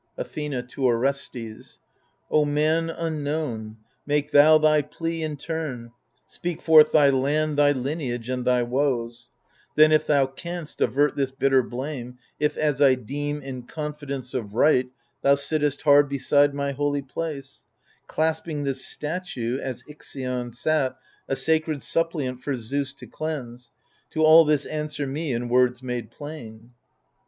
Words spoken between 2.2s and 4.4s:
O man unknown, make